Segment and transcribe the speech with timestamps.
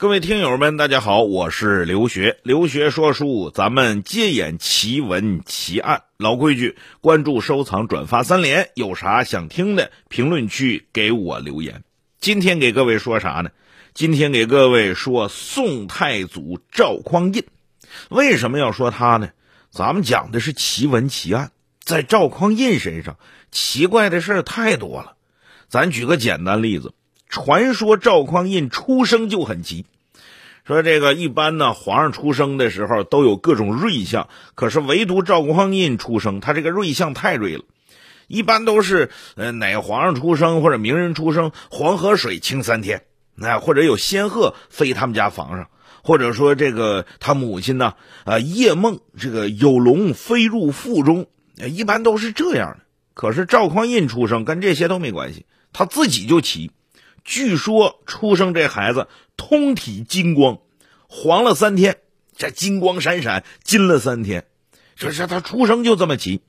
[0.00, 2.38] 各位听友们，大家好，我是刘学。
[2.44, 6.04] 刘学说书，咱们接演奇闻奇案。
[6.18, 8.70] 老规矩，关注、收藏、转发三连。
[8.76, 11.82] 有啥想听的，评论区给我留言。
[12.20, 13.50] 今天给各位说啥呢？
[13.92, 17.44] 今天给各位说宋太祖赵匡胤。
[18.08, 19.30] 为什么要说他呢？
[19.72, 21.50] 咱们讲的是奇闻奇案，
[21.82, 23.16] 在赵匡胤身上，
[23.50, 25.16] 奇怪的事太多了。
[25.68, 26.94] 咱举个简单例子。
[27.28, 29.84] 传说赵匡胤出生就很奇，
[30.66, 37.64] 说这个一般呢，皇上出生的时候都有各种瑞相，可是唯独赵匡胤出生，他这个瑞相太瑞了。
[38.26, 43.02] 一般都是呃哪皇上出生或者名人出生，黄河水清三天，
[43.34, 45.68] 那或者有仙鹤飞他们家房上，
[46.02, 52.84] 或者说这个他母亲呢啊夜梦这个有龙飞入腹中，一般都是这样的。
[53.14, 56.70] 可是赵匡胤出生跟这些都没关系，他自己就奇。
[57.28, 60.60] 据说出生这孩子通体金光，
[61.08, 61.98] 黄了三天，
[62.34, 64.46] 这金光闪闪，金了三天，
[64.96, 66.40] 这是他出生就这么奇。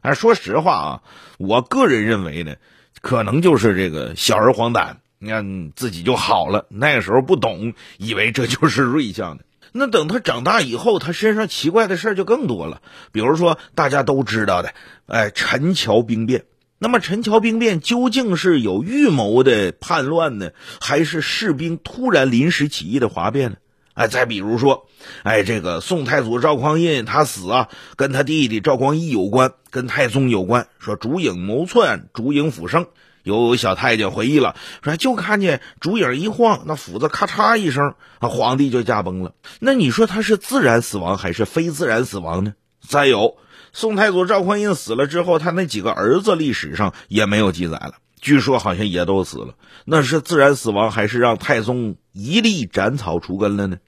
[0.00, 1.02] 哎，说实话啊，
[1.38, 2.56] 我个人认为呢，
[3.00, 6.66] 可能就是这个小儿黄疸，你看自己就好了。
[6.68, 9.44] 那个时候不懂，以为这就是瑞相的。
[9.70, 12.82] 那等他长大以后，他身上奇怪的事就更多了。
[13.12, 14.74] 比如说大家都知道的，
[15.06, 16.44] 哎，陈桥兵变。
[16.84, 20.50] 那么陈桥兵变究竟是有预谋的叛乱呢，
[20.82, 23.56] 还是士兵突然临时起义的哗变呢？
[23.94, 24.86] 哎，再比如说，
[25.22, 30.68] 哎，这个宋太祖赵匡胤他死啊，跟他弟弟赵光义有关，跟太宗有关。
[30.78, 32.84] 说烛影谋篡，烛影斧声。
[33.22, 39.32] 有小太监回忆了，说就看见烛影一晃，那斧子咔嚓一声，啊，皇帝就驾崩了。
[39.58, 42.52] 那你说他是自然死亡还是非自然死亡呢？
[42.86, 43.38] 再有。
[43.76, 47.94] 宋太祖赵匡胤死了之后，他那几个儿子历史上也没有记载了。
[48.20, 53.78] 据说好像也都死了，那是自然死亡还是让太宗一力斩草除根了呢？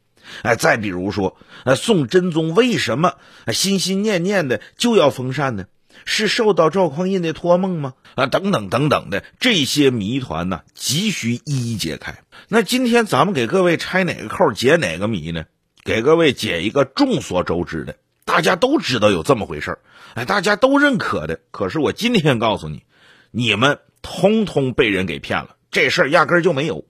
[0.42, 3.14] 哎，再比如说，哎，宋真宗为什么
[3.52, 5.66] 心心念念的就要封禅呢？
[6.04, 7.94] 是受到赵匡胤的托梦吗？
[8.16, 12.18] 啊，等等等等的这些谜团呢，急需一一解开。
[12.48, 15.44] 那今天咱们给各位拆哪个扣解哪个谜呢？
[15.84, 17.94] 给各位解一个众所周知的。
[18.36, 19.78] 大家都知道有这么回事
[20.12, 21.40] 哎，大家都认可的。
[21.50, 22.82] 可是我今天告诉你，
[23.30, 26.84] 你们通通被人给骗了，这事儿压根就没有。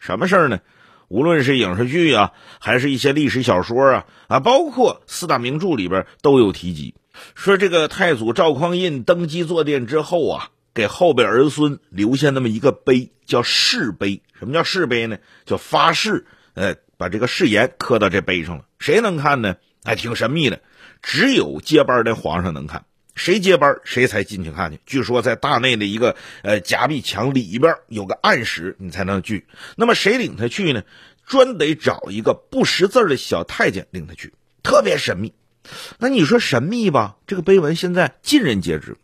[0.00, 0.58] 什么事儿呢？
[1.06, 6.96] 无论是影视剧啊，还是一些历史小说啊，啊，包括四大名著里边都有提及，
[7.36, 14.20] 说这个太祖赵匡胤登基坐殿之后啊，给后辈儿孙留下那么一个碑，叫誓碑。
[14.36, 15.18] 什么叫誓碑呢？
[15.46, 18.64] 叫发誓，呃，把这个誓言刻到这碑上了。
[18.80, 19.54] 谁能看呢？
[19.84, 20.60] 还挺神秘的。
[21.02, 24.80] 只有接班的皇上能看，谁接班谁才进去看去。
[24.86, 29.46] 据说在大内的一个呃夹壁墙里边有个暗室，你才能去。
[29.76, 30.82] 那么谁领他去呢？
[31.26, 34.32] 专得找一个不识字的小太监领他去，
[34.62, 35.34] 特别神秘。
[35.98, 37.16] 那你说神秘吧？
[37.26, 38.96] 这个碑文现在尽人皆知。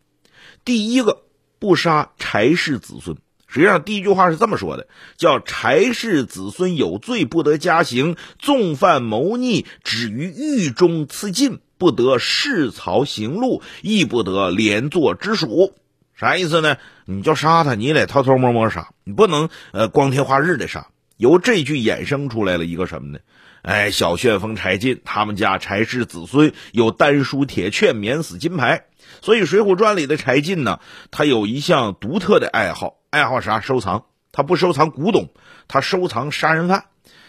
[0.65, 1.25] 第一个，
[1.59, 3.19] 不杀柴氏子孙。
[3.47, 4.88] 实际上第一句话是这么说的：
[5.19, 11.61] 叫柴氏子孙有罪，不得加刑；纵犯谋逆，止于狱中赐禁。
[11.84, 15.74] 不得弑曹行路，亦不得连坐之属。
[16.14, 16.78] 啥意思呢？
[17.04, 20.86] 你就杀他，你得偷偷摸摸杀，你不能呃光天化日的杀。
[21.18, 23.18] 由这句衍生出来了一个什么呢？
[23.60, 28.86] 哎，小旋风柴进他们家柴氏子孙有丹书铁券免死金牌，
[29.20, 30.80] 所以《水浒传》里的柴进呢，
[31.10, 33.60] 他有一项独特的爱好，爱好啥？
[33.60, 34.06] 收藏。
[34.32, 35.28] 他不收藏古董，
[35.68, 36.86] 他收藏杀人犯。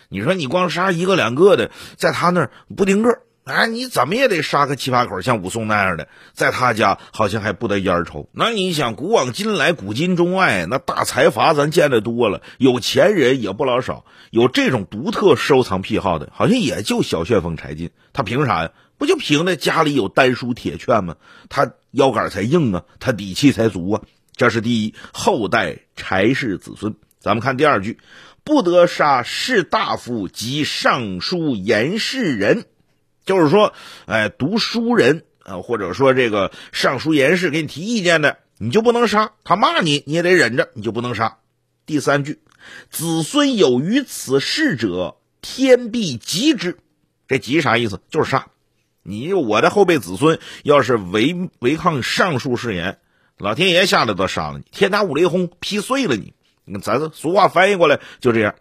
[0.07, 3.09] 你说你光杀一个两个的，在他那儿不顶个。
[3.45, 8.27] 哎，你怎么也得杀个七八口，像武松那样的，在他家好像还不得烟抽。
[8.31, 14.03] 那你想，古往今来，古今中外，那大财阀咱见得多了，有钱人也不老少。
[14.31, 17.91] 有这种独特收藏癖好的，好像也就小旋风柴进。
[18.13, 18.71] 他凭啥呀？
[18.97, 21.15] 不就凭着家里有丹书铁券吗？
[21.47, 24.01] 他腰杆才硬啊，他底气才足啊。
[24.35, 26.95] 这是第一，后代柴氏子孙。
[27.19, 27.99] 咱们看第二句，
[28.43, 32.65] 不得杀士大夫及尚书言事人。
[33.25, 33.73] 就是说，
[34.05, 41.37] 哎，读书人啊，或者说这个尚书言事给你提意见的，你就不能杀他骂你，你也得忍着，你就不能杀。
[41.85, 42.39] 第三句，
[42.89, 46.77] 子孙有于此事者，天必急之。
[47.27, 47.99] 这急啥意思？
[48.09, 48.47] 就是杀
[49.01, 49.33] 你。
[49.33, 52.99] 我的后辈子孙要是违违抗上述誓言，
[53.37, 56.33] 老天爷下来都杀了你，天打五雷轰劈碎了你。
[56.65, 58.55] 你看，咱俗话翻译过来就这样。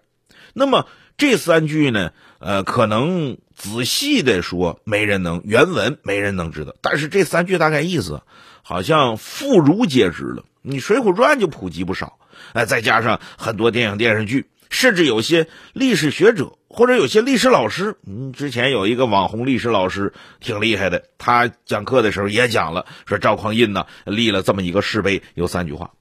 [0.55, 2.12] 那么这三句呢？
[2.44, 6.75] 呃，可能仔细的说，没人能原文没人能知道。
[6.82, 8.20] 但是这三句大概意思，
[8.62, 10.44] 好像妇孺皆知了。
[10.61, 12.19] 你《水浒传》就普及不少，
[12.52, 25.93] 哎，再加上很多电影电视剧，甚至有些历史学者或者有些历史老师，嗯，之前有一个网红历史老师挺厉害的，他讲课的时候也讲了，说赵匡胤呢立了这么一个石碑，有三句话。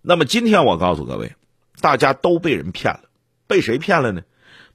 [0.00, 1.32] 那么今天我告诉各位，
[1.80, 3.02] 大家都被人骗了，
[3.46, 4.22] 被谁骗了呢？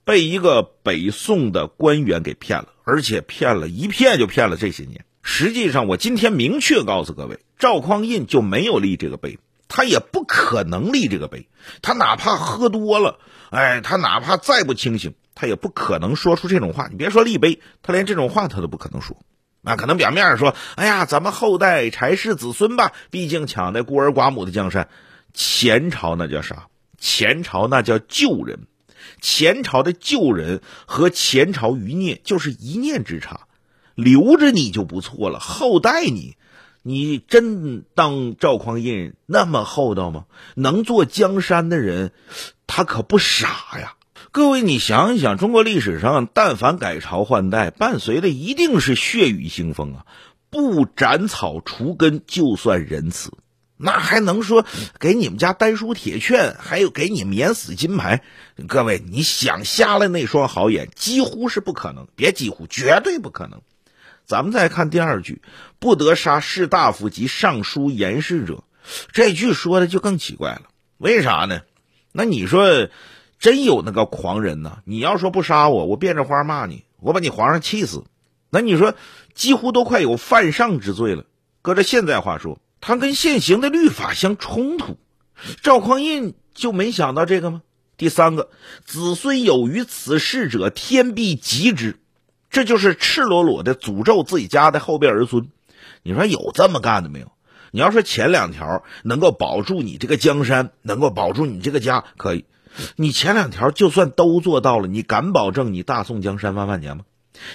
[0.08, 5.04] 被一个北宋的官员给骗了，而且骗了一骗就骗了这些年。
[5.22, 9.38] 实际上，我今天明确告诉各位，赵匡胤就没有立这个碑，
[9.68, 11.46] 他也不可能立这个碑。
[11.82, 13.18] 他哪怕喝多了，
[13.50, 16.88] 哎，他哪怕再不清醒，他也不可能说出这种话。
[16.90, 19.14] 你别说立碑，他连这种话他都不可能说。
[19.60, 24.88] 那可能表面上说，哎呀，咱们后代柴氏子孙吧，毕竟抢的孤儿寡母的江山。
[25.34, 26.68] 前朝那叫啥？
[26.96, 28.60] 前朝那叫救人。
[29.20, 33.46] 前朝的旧人和前朝余孽就是一念之差，
[33.94, 35.38] 留着你就不错了。
[35.38, 36.36] 后代你，
[36.82, 40.26] 你真当赵匡胤那么厚道吗？
[40.54, 42.12] 能做江山的人，
[42.66, 43.94] 他可不傻呀。
[44.30, 50.06] 各位，你想一想，中国历史上但凡改朝换代，伴随的一定是血雨腥风啊！
[50.50, 53.32] 不斩草除根，就算仁慈。
[53.80, 54.66] 那还能说
[54.98, 58.22] 给你们家丹书铁券，还有给你免死金牌？
[58.66, 62.08] 各位，你想瞎了那双好眼，几乎是不可能。
[62.16, 63.62] 别几乎，绝对不可能。
[64.26, 65.40] 咱们再看第二句
[65.78, 68.64] ：“不得杀士大夫及尚书言事者。”
[69.12, 70.62] 这句说的就更奇怪了。
[70.98, 71.60] 为啥呢？
[72.10, 72.88] 那你说，
[73.38, 74.80] 真有那个狂人呢？
[74.84, 78.04] 你要说不杀我，我变着花骂你，我把你皇上气死。
[78.50, 78.94] 那你说，
[79.34, 81.24] 几乎都快有犯上之罪了。
[81.62, 82.58] 搁着现在话说。
[82.80, 84.96] 他跟现行的律法相冲突，
[85.62, 87.62] 赵匡胤就没想到这个吗？
[87.96, 88.50] 第三个，
[88.84, 91.98] 子孙有于此事者，天必极之，
[92.50, 95.48] 这就是赤裸裸的诅咒自己家的后辈儿孙。
[96.02, 97.32] 你说有这么干的没有？
[97.70, 102.44] 你要说前两条能够保住你这个江山，能够保住你这个家，可以。
[102.96, 107.04] 你前两条就算都做到了，你敢保证你大宋江山万万年吗？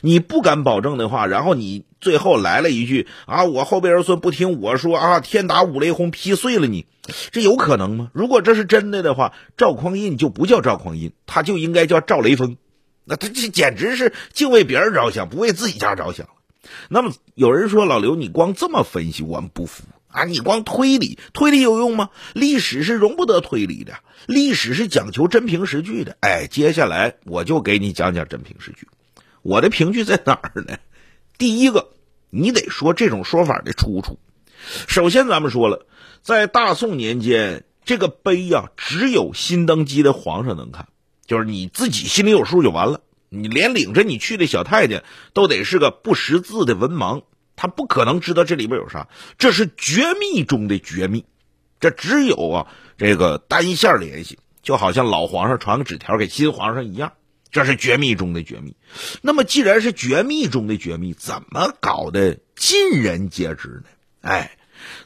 [0.01, 6.85] 你不敢保证的话，然后你最后来了一句啊，我后辈儿孙不听我说啊，天打五雷轰劈碎了你，
[7.31, 8.11] 这有可能吗？
[8.13, 12.57] 如果这是真的的话，赵匡胤就不叫赵匡胤，他就应该叫赵雷锋，
[13.05, 16.27] 那他这简直是净为别人着想，不为自己家着想
[16.89, 20.25] 那么有人说老刘，你光这么分析，我们不服啊！
[20.25, 22.09] 你光推理，推理有用吗？
[22.33, 23.94] 历史是容不得推理的，
[24.27, 26.17] 历史是讲求真凭实据的。
[26.19, 28.88] 哎，接下来我就给你讲讲真凭实据。
[29.41, 30.77] 我的凭据在哪儿呢？
[31.43, 31.89] 第一个，
[32.29, 34.17] 你得说这种说法的出处。
[34.87, 35.85] 首先，咱们说了，
[36.21, 40.87] 在大宋年间，这个碑呀，只有新登基的皇上能看，
[41.25, 43.01] 就是你自己心里有数就完了。
[43.27, 45.03] 你连领着你去的小太监
[45.33, 47.23] 都得是个不识字的文盲，
[47.57, 49.09] 他不可能知道这里边有啥。
[49.37, 51.25] 这是绝密中的绝密，
[51.81, 52.67] 这只有啊
[52.97, 57.11] 这个单线联系，就好像老皇上传个纸条给新皇上一样。
[57.53, 58.75] 这是绝密中的绝密，
[59.21, 63.89] 那么既然是绝密中的绝密，怎么搞的尽人皆知呢？
[64.21, 64.57] 哎，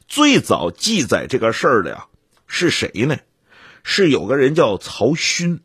[0.07, 2.05] 最早记载这个事儿的呀
[2.47, 3.17] 是谁呢？
[3.83, 5.59] 是有个人叫曹勋。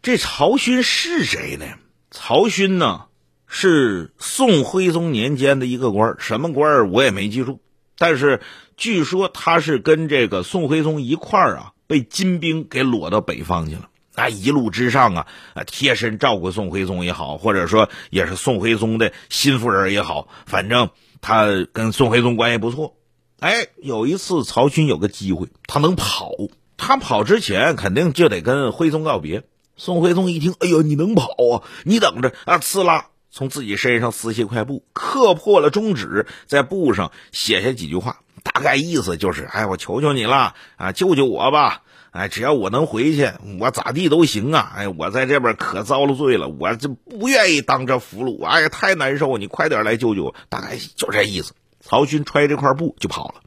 [0.00, 1.66] 这曹勋是谁呢？
[2.12, 3.06] 曹勋呢
[3.48, 7.60] 是宋徽宗年间的一个官什么官我也没记住。
[7.96, 8.40] 但是
[8.76, 13.88] 据说他是跟这个宋徽宗一块儿啊，被金兵给裸到北方去了。
[14.18, 15.26] 那一路之上啊，
[15.64, 20.90] 贴身照顾宋徽宗也好，或者说也是宋徽宗的心腹人也好，反正
[21.20, 22.96] 他跟宋徽宗关系不错。
[23.38, 26.32] 哎，有一次曹勋有个机会，他能跑，
[26.76, 29.44] 他跑之前肯定就得跟徽宗告别。
[29.76, 31.62] 宋徽宗一听，哎呦，你能跑啊？
[31.84, 32.58] 你等着啊！
[32.58, 41.82] 呲啦，从自己身上撕下一块布，刻破了中指，在布上写下几句话，大概意思就是：哎，我求求你了啊，救救我吧！
[42.10, 44.72] 哎，只要我能回去，我咋地都行啊！
[44.74, 49.36] 哎，我在这边可遭了罪了，我这不愿意当这俘虏，哎呀，太难受！
[49.36, 51.52] 你快点来救救我，大概就这意思。
[51.80, 53.42] 曹勋揣这块布就跑了，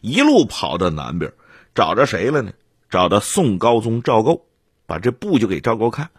[0.00, 1.32] 一路跑到南边，
[1.74, 2.52] 找着谁了呢？
[2.90, 4.44] 找到宋高宗赵构，
[4.86, 6.10] 把这布就给赵构看，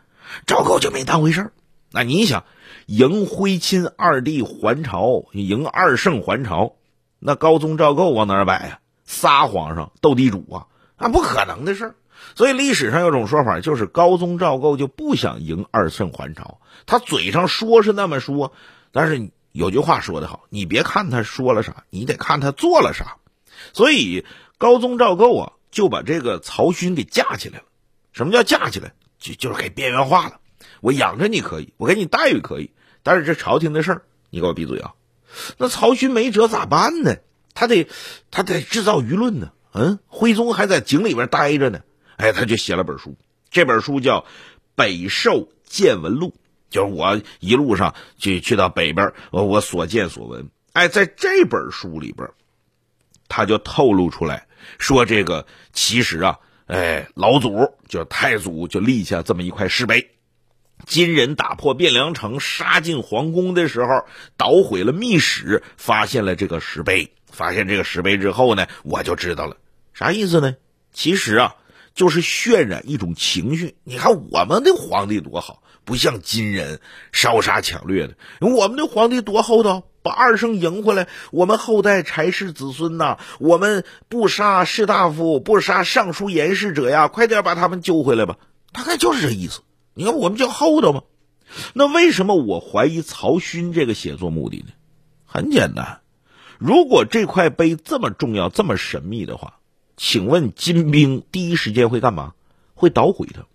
[0.47, 1.51] 赵构就没当回事。
[1.91, 2.45] 那你想，
[2.85, 6.75] 迎徽钦二帝还朝，迎二圣还朝，
[7.19, 8.79] 那高宗赵构往哪摆呀？
[9.03, 10.70] 仨皇上斗地主啊！
[11.01, 11.95] 那不可能的事，
[12.35, 16.61] 所以历史上有种说法，就是高宗赵构就不想迎二圣还朝。
[16.85, 18.53] 他嘴上说是那么说，
[18.91, 23.17] 但是有句话说得好，你别看他说了啥，你得看他做了啥。
[23.73, 24.25] 所以
[24.59, 27.63] 高宗赵构啊，就把这个曹勋给架起来了。
[28.13, 28.93] 什么叫架起来？
[29.17, 30.39] 就就是给边缘化了。
[30.81, 34.93] 我养着你可以，我给你待遇可以，但是这朝廷的事儿，你给我闭嘴啊！
[35.57, 37.15] 那曹勋没辙咋办呢？
[37.53, 37.87] 他得
[38.31, 39.51] 他得制造舆论呢。
[39.73, 41.81] 嗯，徽宗还在井里边待着呢，
[42.17, 43.15] 哎，他就写了本书，
[43.49, 44.21] 这本书叫
[44.75, 46.29] 《北狩见闻录》，
[46.69, 50.49] 就是我一路上去去到北边，我我所见所闻。
[50.73, 52.29] 哎，在这本书里边，
[53.27, 54.47] 他就透露出来
[54.77, 60.11] 说，这个其实啊，哎，老祖就太祖就立下这么一块石碑。
[60.85, 67.13] 金人打破汴梁城，杀进皇宫的时候，捣毁了密室，发现了这个石碑。
[67.31, 69.57] 发现这个石碑之后呢，我就知道了，
[69.93, 70.55] 啥意思呢？
[70.93, 71.55] 其实啊，
[71.95, 73.75] 就是渲染一种情绪。
[73.83, 78.15] 你看我们的皇帝多好，不像金人烧杀抢掠的。
[78.41, 88.37] 我们的皇帝多厚道，把二圣迎回来，我们后代柴氏子孙呐，我们不杀士大夫，不杀尚书言事者呀，快点把他们救回来吧。
[88.73, 89.61] 大概就是这意思。
[89.93, 91.03] 你看我们叫厚道吗？
[91.73, 94.73] 那为什么我怀疑曹勋这个写作目的呢？
[95.25, 95.99] 很简单，
[96.63, 99.57] 如果这块碑这么重要、这么神秘的话，
[99.97, 102.33] 请问金兵第一时间会干嘛？
[102.75, 103.47] 会捣毁它。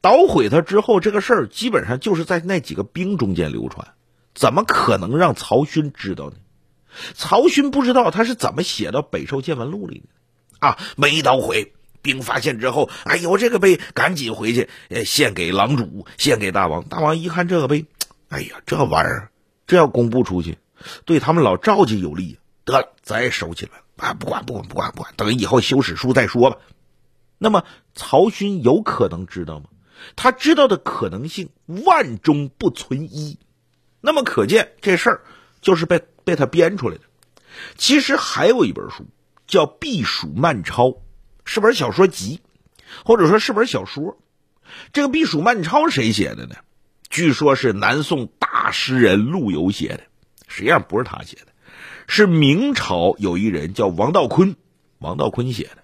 [0.00, 3.88] 捣毁它之后，这个事儿基本上就是在那几个兵中间流传，
[4.34, 6.36] 怎么可能让曹勋知道呢？
[7.12, 10.06] 曹勋不知道他是怎么写到《北狩见闻录》里的
[10.66, 10.78] 啊？
[10.96, 11.74] 没捣毁。
[12.00, 16.82] 兵发现之后，哎呦，这个碑赶紧回去，呃，献给郎主，献给大王。
[16.84, 17.84] 大王一看这个碑，
[18.30, 19.30] 哎呀，这玩意儿，
[19.66, 20.56] 这要公布出去，
[21.04, 22.38] 对他们老赵家有利。
[22.64, 26.58] 得了，咱也收起来啊，不管不管不管不管，等以后修史书再说吧。
[27.38, 29.66] 那么曹勋有可能知道吗？
[30.14, 33.38] 他知道的可能性万中不存一。
[34.00, 35.22] 那么可见这事儿
[35.60, 37.02] 就是被被他编出来的。
[37.76, 39.06] 其实还有一本书
[39.46, 40.86] 叫《避暑漫抄》。
[41.44, 42.40] 是本小说集，
[43.04, 44.16] 或者说是本小说。
[44.92, 46.54] 这个《避暑漫抄》谁写的呢？
[47.10, 50.04] 据说是南宋大诗人陆游写的，
[50.52, 51.46] 实际上不是他写的，
[52.06, 54.54] 是明朝有一人叫王道坤，
[54.98, 55.78] 王道坤写的。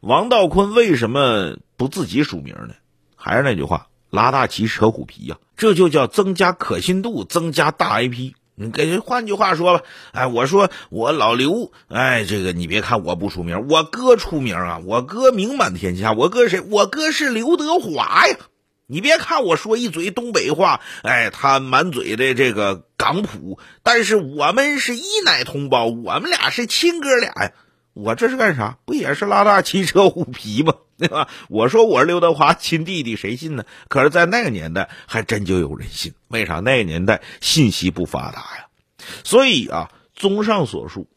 [0.00, 2.74] 王道坤为什么不自己署名呢？
[3.14, 8.32] 还是那句话，拉大旗扯虎皮呀，这就叫增加可信度，增加大 IP。
[8.56, 16.60] 你给换句话说吧，哎，我说我老刘，哎，这个你别看我不出名，我哥出名啊，我哥名满天下，我哥谁？
[16.60, 18.36] 我哥是刘德华呀。
[18.90, 27.52] 你别看我说一嘴东北话，哎，他满嘴的这个港普，但是我们是一奶同胞，我们俩是亲哥俩呀。
[27.92, 28.78] 我这是干啥？
[28.84, 30.74] 不也是拉大旗扯虎皮吗？
[30.98, 31.28] 对吧？
[31.48, 33.64] 我说我是刘德华亲弟弟，谁信呢？
[33.88, 36.12] 可是，在那个年代，还真就有人信。
[36.28, 36.60] 为啥？
[36.60, 38.66] 那个年代信息不发达呀。
[39.24, 41.08] 所以啊，综上所述，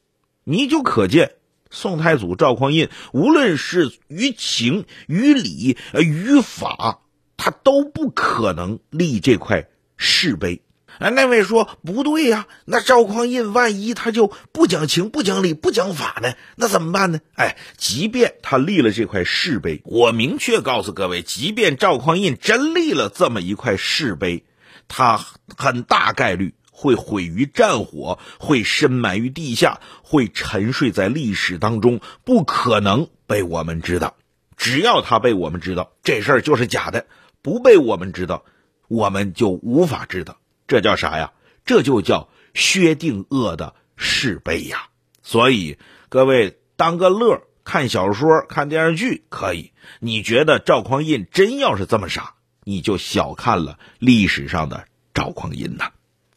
[0.44, 1.34] 你就可见
[1.70, 7.02] 宋太祖赵匡胤，无论是于情、于理、呃于法，
[7.38, 10.62] 他都不可能立这块誓碑。
[11.00, 16.36] 哎，那位说不对呀，那赵匡胤万一他就不讲情、不讲理、不讲法呢？
[16.56, 17.20] 那怎么办呢？
[17.34, 24.46] 哎，即便他立了这块誓碑，我明确告诉各位，即便赵匡胤真立了这么一块誓碑，
[24.88, 25.20] 他
[25.58, 34.16] 很大概率会毁于战火，会深埋于地下，会沉睡在历史当中，不可能被我们知道。
[34.58, 37.08] 只要他被我们知道，这事儿就是假的；
[37.44, 38.44] 不被我们知道，
[38.88, 40.40] 我们就无法知道。
[40.66, 41.34] 这叫啥呀？
[41.66, 44.88] 这就叫薛定谔的誓碑呀！
[45.22, 45.78] 所以
[46.10, 49.72] 各位当个乐，看小说、看电视剧可以。
[50.00, 55.92] 你觉得赵匡胤真要是这么傻，你就小看了历史上的赵匡胤呐！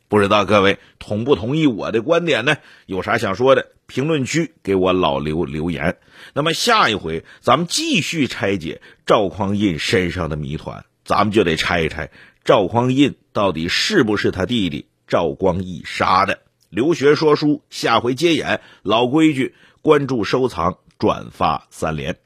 [0.08, 2.56] 不知道各位同不同意我的观点呢？
[2.86, 5.98] 有啥想说的，评论区给我老刘留言。
[6.32, 12.10] 那么下一回咱们继续拆解赵匡胤身上的谜团，咱们就得拆一拆。
[12.44, 16.40] 赵匡胤到底是不是他弟弟赵光义杀的？
[16.68, 18.60] 留学说书，下回接演。
[18.82, 22.18] 老规矩，关注、收藏、转发三连。